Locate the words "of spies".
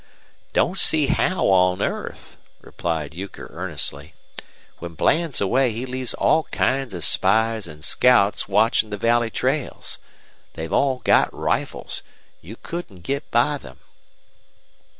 6.95-7.67